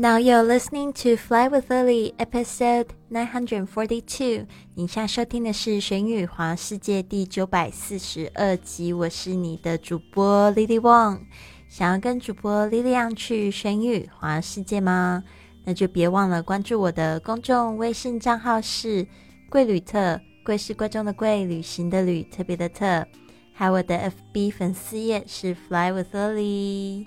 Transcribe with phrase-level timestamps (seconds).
[0.00, 4.46] Now you're listening to Fly with Lily, episode nine hundred forty-two。
[4.74, 8.94] 你现在收听的是《玄宇华世界》第九百四十二集。
[8.94, 11.20] 我是你的主播 Lily Wong。
[11.68, 15.22] 想要跟主播 Lily 去玄宇华世界吗？
[15.64, 19.06] 那就别忘了关注我的公众微信账号是
[19.50, 23.06] “贵旅特”，贵是贵重的贵，旅行的旅，特别的特。
[23.52, 27.04] 还有我的 FB 粉丝页是 Fly with Lily。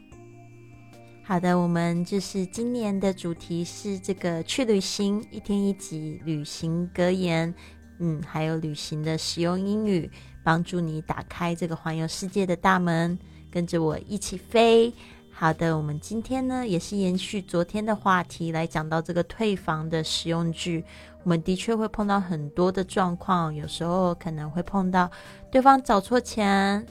[1.26, 7.52] 好的，我们就是今年的主题是这个去旅行，一天一集旅行格言，
[8.00, 10.12] 嗯，还有旅行的实用英语，
[10.44, 13.18] 帮助你打开这个环游世界的大门，
[13.50, 14.94] 跟着我一起飞。
[15.32, 20.84] 好的，我们今天呢也是延续昨天的话题来讲到这个退房的实用句。
[21.24, 25.10] 我们的确会碰到很多的状况，有时候可能会碰到
[25.50, 26.86] 对方找错钱，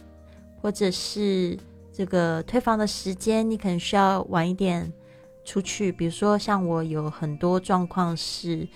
[0.62, 1.58] 或者是。
[1.92, 4.90] 这个退房的时间，你可能需要晚一点
[5.44, 5.92] 出去。
[5.92, 8.66] 比如说，像我有很多状况是，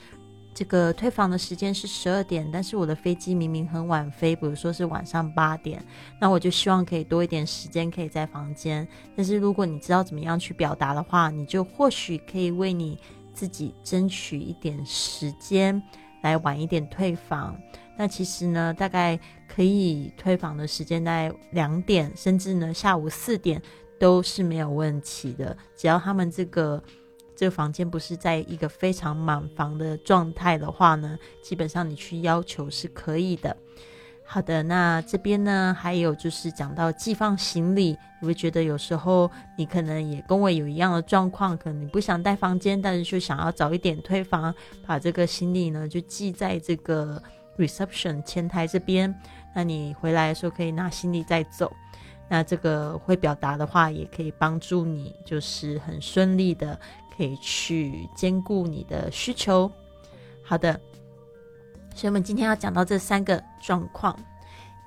[0.53, 5.83] 这个退房的时间是十二点，但是我的飞机明明很晚飞，比如说是晚上八点，
[6.21, 8.87] 那我就希望可以多一点时间可以在房间。
[9.17, 12.99] 但是如果你知道怎么样去表达的话，你就或许可以为你
[13.33, 15.83] 自己争取一点时间，
[16.23, 17.57] 来晚一点退房。
[17.99, 23.61] 那其实呢，大概可以退房的时间在两点，甚至呢下午四点
[23.99, 25.57] 都是没有问题的。
[25.75, 26.83] 只要他们这个
[27.35, 33.57] 这个房间不是在一个非常满房的状态的话呢，基本上你去要求是可以的。
[34.27, 44.55] 好的，那这边呢还有就是讲到寄放行李，你会觉得有时候你可能也跟我有一样的状况，可能你不想带房间，但是就想要早一点退房，
[44.87, 47.23] 把这个行李呢就寄在这个。
[47.57, 49.15] Reception 前台这边，
[49.55, 51.73] 那你回来的时候可以拿行李再走。
[52.29, 56.77] 那这个会表达的话，也可以帮助你，就是很顺利的
[57.17, 59.71] 可以去兼顾你的需求。
[60.43, 60.73] 好的，
[61.95, 64.19] 所以我们今天要讲到这三个状况。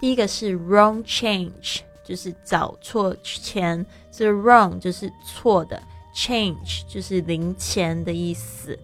[0.02, 5.82] 第一个是 wrong change，就是找错钱，这 wrong 就是错的
[6.14, 8.78] ，change 就是零钱的意思。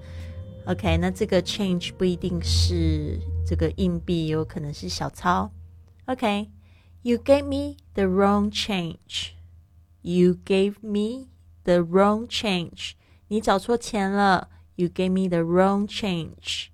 [0.66, 3.20] OK，那这个 change 不一定是。
[3.47, 5.51] 这个硬币有可能是小钞。
[6.07, 6.51] OK,
[7.03, 9.33] you gave me the wrong change.
[10.03, 11.29] You gave me
[11.65, 12.93] the wrong change.
[13.29, 14.49] 你找错钱了。
[14.77, 16.69] You gave me the wrong change.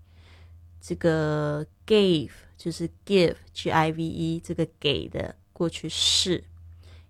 [0.81, 6.45] 这个 gave 就是 give, G-I-V-E，这个给的过去式。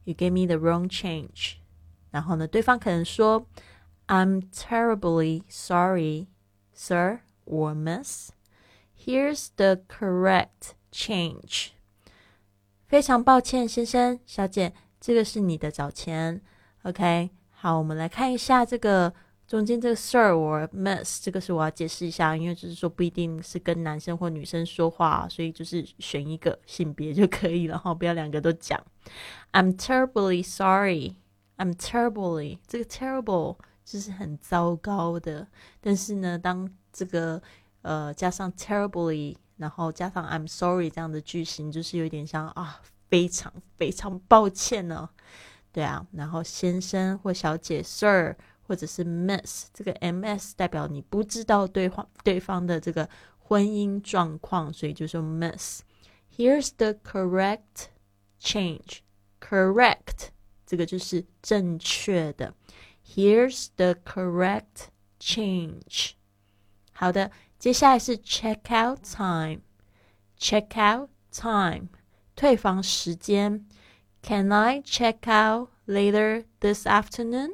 [0.04, 1.56] You gave me the wrong change.
[2.10, 3.46] 然后呢，对方可能说，
[4.06, 6.28] I'm terribly sorry,
[6.74, 8.30] sir or miss.
[9.03, 11.69] Here's the correct change。
[12.87, 16.41] 非常抱歉，先生、小姐，这个是你的找钱。
[16.83, 19.11] OK，好，我们来看一下这个
[19.47, 28.79] 中间这个 Sir 或 Miss，这个是我要解释一下，因为就是说不一定是跟男生或女生说话，所以就是选一个性别就可以了哈，不要两个都讲。
[29.53, 31.15] I'm terribly sorry.
[31.57, 35.47] I'm terribly 这个 terrible 就是很糟糕的，
[35.79, 37.41] 但是呢，当这个
[37.81, 45.09] 呃，加上 terribly，然后加上 I'm sorry 这样的句型，就是有点像啊，非常非常抱歉呢。
[45.71, 48.35] 对啊，然后先生或小姐 Sir
[48.67, 53.09] 或者是 Miss，这个 MS 代表你不知道对方对方的这个
[53.39, 55.81] 婚姻状况，所以就说 Miss。
[56.35, 57.87] Here's the correct
[58.39, 58.99] change.
[59.39, 60.29] Correct
[60.65, 62.53] 这个就是正确的。
[63.05, 64.87] Here's the correct
[65.19, 66.11] change.
[66.93, 67.31] 好的。
[67.60, 71.88] 接下来是 check out time，check out time，
[72.34, 73.66] 退房时间。
[74.22, 77.50] Can I check out later this afternoon?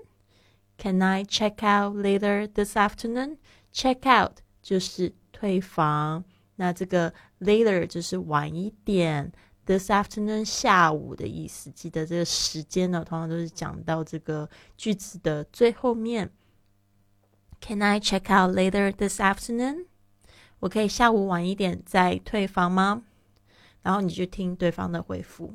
[0.78, 3.37] Can I check out later this afternoon?
[3.72, 6.25] Check out 就是退房，
[6.56, 9.33] 那这个 later 就是晚一点，
[9.66, 11.71] this afternoon 下午的意思。
[11.71, 16.30] 记得这个时间呢，通常都是讲到这个句子的最后面。
[17.60, 19.86] Can I check out later this afternoon?
[20.59, 23.04] 我可以下午晚一点再退房吗？
[23.84, 25.54] 然后你就听对方的回复，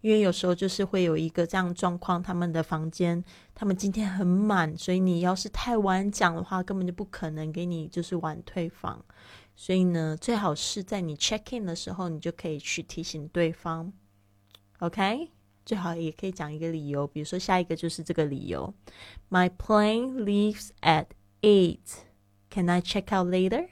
[0.00, 3.22] 因为有时候就是会有一个这样状况，他们的房间
[3.54, 9.04] 他们今天很满，所以你要是太晚讲的话，根本就不可能给你就是晚退房。
[9.56, 13.92] 所以呢，最好是在你 check in 的时候，你就可以去提醒对方。
[14.78, 15.30] OK，
[15.66, 18.72] 最好也可以讲一个理由，比如说下一个就是这个理由
[19.28, 21.08] ：My plane leaves at
[21.42, 22.04] eight.
[22.48, 23.68] Can I check out later?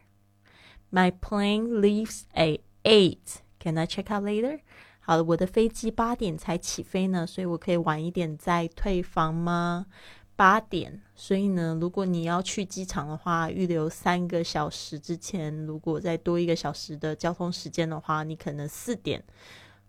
[0.91, 3.43] My plane leaves at eight.
[3.59, 4.61] Can I check out later?
[5.01, 9.87] 好了，我的飞机八点才起飞呢，所以我可以晚一点再退房吗
[10.37, 19.25] 八点，所以呢，如果你要去机场的话，预留三个小时之前，如果再多一个小时的交通时间的话，你可能四点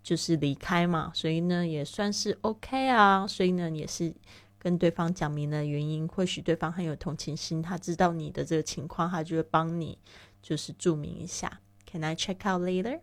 [0.01, 3.27] 就是离开嘛，所以呢，也算是 OK 啊。
[3.27, 4.11] 所以呢，也是
[4.57, 9.97] 跟对方讲明了原因，或许对方很有同情心，他知道你的这个情况，他就会帮你
[10.41, 11.61] 就是注明一下。
[11.85, 12.99] Can I check out later？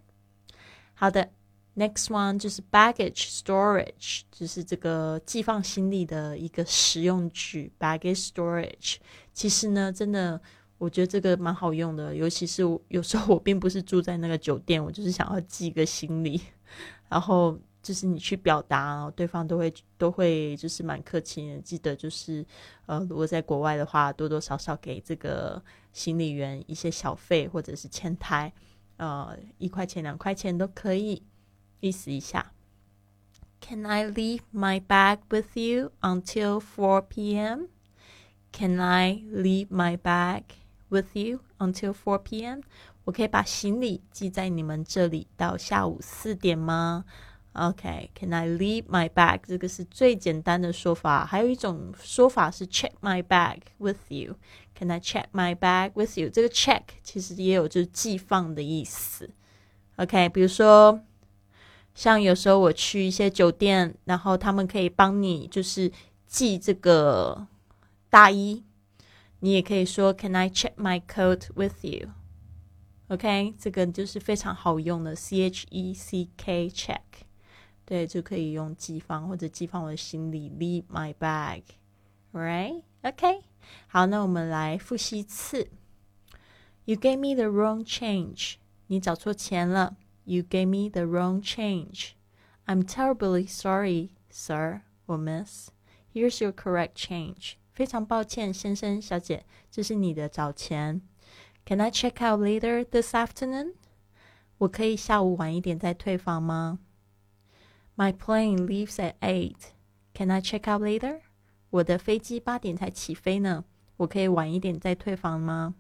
[0.95, 1.31] 好的。
[1.79, 7.71] Next one 就是 baggage storage，就是这个寄放行李的一个实用句。
[7.79, 8.97] baggage storage
[9.35, 10.41] 其实呢，真的
[10.79, 16.41] 我觉得这个蛮好用的，尤其是有时候我并不是住在那个酒店，我就是想要寄个行李，
[17.11, 21.61] 然后就是你去表达，对方都会都会就是蛮客气的。
[21.61, 22.43] 记得就是
[22.87, 25.63] 呃，如果在国外的话，多多少少给这个
[25.97, 28.53] 行李员一些小费或者是前台，
[28.99, 31.23] 呃，一块钱两块钱都可以。
[31.81, 32.53] 意思一下。
[33.63, 37.69] Can I leave my bag with you until 4 p.m.?
[38.53, 40.43] Can I leave my bag
[40.91, 42.61] with you until 4 p.m.?
[43.05, 47.07] 我可以把行李寄在你们这里到下午四点吗
[47.53, 49.41] ？OK，Can I leave my bag？
[49.47, 51.25] 这个是最简单的说法。
[51.25, 54.37] 还有一种说法是 check my bag with you。
[54.77, 56.29] Can I check my bag with you？
[56.29, 59.31] 这个 check 其实也有就是寄放的意思。
[59.97, 61.01] OK，比如说。
[61.95, 65.91] 像有时候我去一些酒店，然后他们可以帮你就是
[66.27, 67.47] 寄这个
[68.11, 68.63] 大衣，
[69.41, 77.01] 你也可以说 Can I check my coat with you？OK，这个就是非常好用的 C H E C K check，
[77.87, 82.83] 对，就可以用寄放或者寄放我的行李 Leave my bag，right？
[83.06, 83.44] bag，right？OK，
[83.88, 85.70] 好，那我们来复习一次。
[86.86, 88.56] You gave me the wrong change，
[88.88, 89.98] 你找错钱了。
[90.24, 92.12] You gave me the wrong change.
[92.66, 95.70] I'm terribly sorry, sir or miss.
[96.14, 97.54] Here's your correct change.
[97.74, 101.02] 非常抱歉，先生、小姐，这是你的找钱。
[101.66, 103.74] Can I check out later this afternoon?
[104.60, 106.80] 我可以下午晚一点再退房吗？
[107.96, 109.72] My plane leaves at eight.
[110.14, 111.22] Can I check out later?
[111.77, 113.65] 我的飞机八点才起飞呢，
[113.99, 115.75] 我可以晚一点再退房吗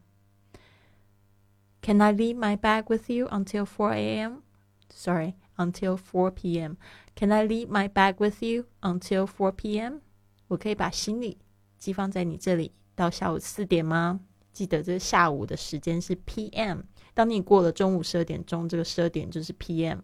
[1.80, 4.42] ？can I leave my bag with you until 4 a.m.?
[4.90, 6.74] Sorry, until 4 p.m.
[7.14, 10.00] Can I leave my bag with you until 4 p.m.?
[10.48, 11.38] 我可以把行李
[11.78, 14.20] 寄放在你这里到下午四点吗？
[14.52, 16.80] 记得这下午的时间是 p.m.
[17.14, 20.00] 当你过了中午十二点钟，这个十二点就是 p.m.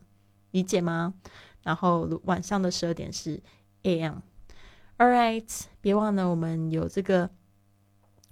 [0.52, 1.14] 理解吗？
[1.62, 3.42] 然后晚上的十二点是
[3.82, 4.20] a.m.
[5.02, 7.28] All right，别忘了我们有这个。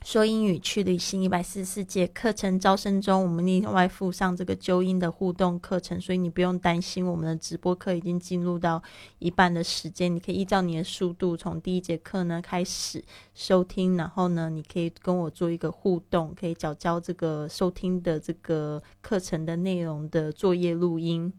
[0.05, 8.81] 说英语去旅行一百四十四节课程招生中，我们另外附上这个纠音的互动课程，所以你不用担心我们的直播课已经进入到
[9.19, 21.31] 一半的时间，你可以依照你的速度从第一节课呢开始收听，然后呢，你可以跟我做一个互动，可以交交这个收听的这个课程的内容的作业录音，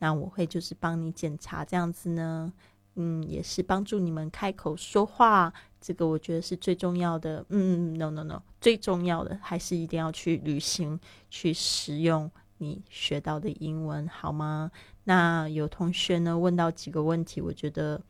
[0.00, 2.52] 那我会就是帮你检查，这样子呢，
[2.96, 5.52] 嗯，也是帮助你们开口说话。
[5.80, 7.44] 这个我觉得是最重要的。
[7.50, 10.98] 嗯，no no no，最重要的还是一定要去旅行，
[11.30, 14.70] 去使用你学到的英文，好吗？
[15.04, 18.02] 那有同学呢问到几个问题，我觉得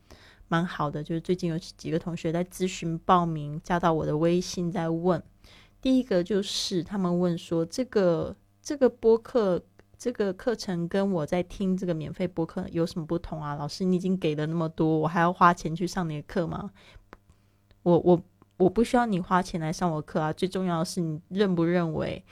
[0.47, 1.03] 蛮好的。
[1.03, 5.21] 就是最近有几个同学在咨询报名，加到我的微信在问。
[5.79, 9.61] 第一个就是他们问说，这个这个播客
[9.97, 13.55] 这个课程跟我在听这个免费播客有什么不同啊？
[13.55, 16.69] 老师，你已经给了那么多，我还要花钱去上你的课吗？
[17.81, 18.21] 我我
[18.57, 20.31] 我不需要你花钱来上我课啊！
[20.31, 22.23] 最重要的是你认不认为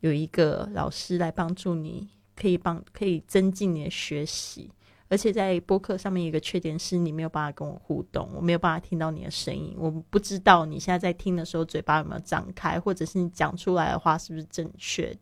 [0.00, 4.70] 有一个老师来帮助你，可以帮可以增进你的学习。
[5.08, 15.16] 而且在播客上面，一个缺点是你没有办法跟我互动，我没有办法听到你的声音，我不知道你现在在听的时候嘴巴有没有张开，或者是你讲出来的话是不是正确，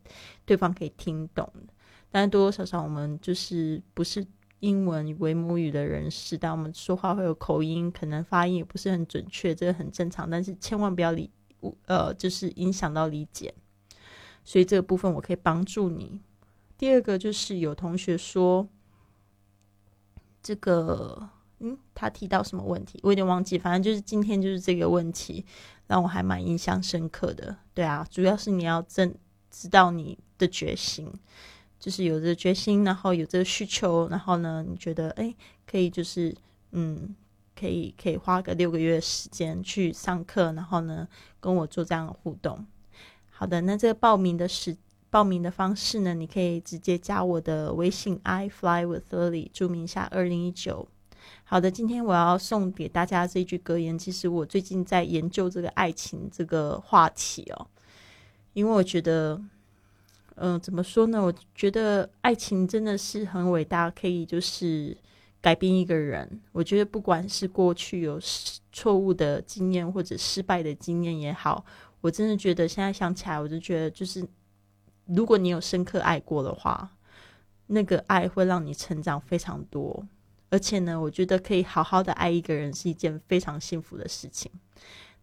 [0.45, 1.47] 对方可以听懂
[2.13, 4.25] 但多多少少我们就是不是。
[4.59, 10.29] 英文为母语的人士，但我们说话会有口音，可能发音也不是很准确，这个很正常。
[10.29, 11.29] 但是千万不要理，
[11.85, 13.53] 呃，就是影响到理解。
[14.45, 16.21] 所以这个部分我可以帮助你。
[16.77, 18.65] 第二个就是有同学说，
[20.41, 21.27] 这个，
[21.59, 22.97] 嗯，他提到什么问题？
[23.03, 25.45] 我有点忘记，反正就是今天就是这个问题，
[25.87, 27.57] 让我还蛮印象深刻的。
[27.73, 29.13] 对啊，主要是你要真
[29.51, 31.11] 知道你的决心。
[31.83, 35.35] 就是有这决心，然后有这个需求，然后呢，你觉得哎，
[35.69, 36.33] 可以就是
[36.71, 37.13] 嗯，
[37.59, 41.05] 可以可以花个六个月时间去上课，然后呢，
[41.41, 42.65] 跟我做这样的互动。
[43.29, 44.77] 好的，那这个报名的时
[45.09, 50.87] 报名的方式呢，你可以直接加我的微信 i fly with lily，注明一下二零一九
[51.43, 53.99] 好的，今天我要送给大家这句格言。
[53.99, 57.67] 其实我最近在研究这个爱情这个话题哦，
[58.53, 59.41] 因为我觉得，
[60.35, 61.21] 嗯，怎么说呢？
[61.21, 64.97] 我觉得爱情真的是很伟大，可以就是
[65.41, 66.41] 改变一个人。
[66.51, 68.19] 我觉得不管是过去有
[68.71, 71.63] 错误的经验或者失败的经验也好，
[72.01, 74.27] 我真的觉得现在想起来，我就觉得就是，
[75.05, 76.89] 如果你有深刻爱过的话，
[77.67, 80.05] 那个爱会让你成长非常多。
[80.49, 84.51] 而且呢，我觉得可以好好的爱一个人是一件非常幸福的事情。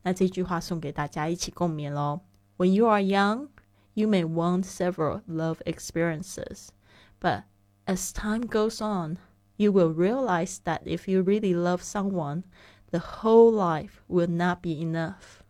[0.03, 2.21] 那这句话送给大家一起共勉喽。
[2.57, 3.49] When you are young,
[3.94, 6.72] you may want several love experiences,
[7.20, 7.44] but
[7.88, 9.18] as time goes on,
[9.58, 12.44] you will realize that if you really love someone,
[12.92, 15.44] the whole life will not be enough.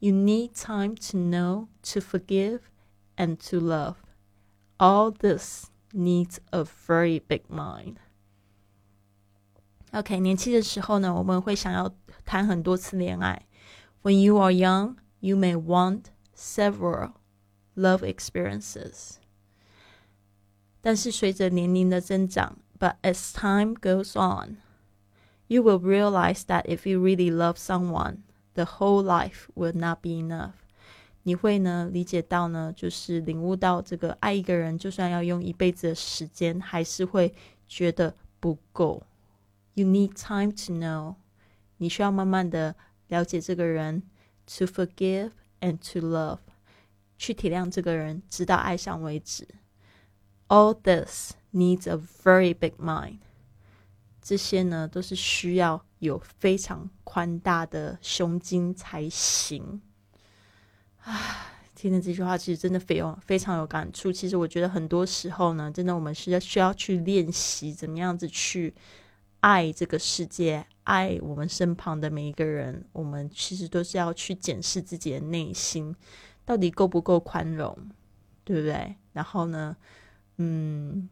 [0.00, 2.70] You need time to know, to forgive,
[3.16, 3.96] and to love.
[4.78, 7.98] All this needs a very big mind.
[9.92, 13.46] OK，年轻的时候呢，我们会想要谈很多次恋爱。
[14.02, 17.12] When you are young, you may want several
[17.74, 19.16] love experiences。
[20.80, 24.58] 但是随着年龄的增长，but as time goes on,
[25.48, 28.18] you will realize that if you really love someone,
[28.54, 30.52] the whole life will not be enough。
[31.24, 37.34] 你会呢理解到呢，就是领悟到这个爱一个人，就算要用一辈子的时间，还是会
[37.66, 39.02] 觉得不够。
[39.74, 41.16] You need time to know，
[41.78, 42.76] 你需要慢慢的
[43.08, 44.04] 了解这个人，
[44.46, 46.38] to forgive and to love，
[47.21, 49.47] 去体谅这个人，直到爱上为止。
[50.47, 53.19] All this needs a very big mind，
[54.19, 59.79] 这些呢都是需要有非常宽大的胸襟才行。
[61.03, 64.11] 啊，听了这句话，其实真的非常非常有感触。
[64.11, 68.73] 其实我觉得很多时候呢，真的我们是要需要去练习怎么样子去。
[69.41, 75.95] 爱这个世界，爱我们身旁的每一个人，我们其实都是要去检视自己的内心，
[76.51, 77.73] 到底够不够宽容，
[78.43, 78.97] 对不对？
[79.13, 79.77] 然后呢，
[80.35, 81.07] 嗯，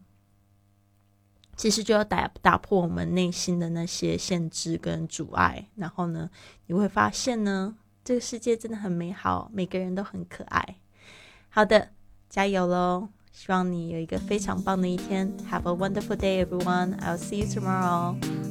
[1.56, 6.28] 其实就要打打破我们内心的那些限制跟阻碍，然后呢，
[6.66, 10.76] 你会发现呢，这个世界真的很美好，每个人都很可爱。
[11.48, 11.88] 好的，
[12.28, 13.08] 加油喽！
[13.32, 15.32] 希望你有一个非常棒的一天。
[15.50, 16.98] Have a wonderful day, everyone.
[16.98, 18.49] I'll see you tomorrow.